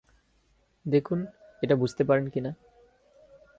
দেখুন, 0.85 1.25
এটা 1.61 1.75
বুঝতে 1.75 2.03
পারেন 2.03 2.29
কি 2.29 2.41
না। 2.41 2.51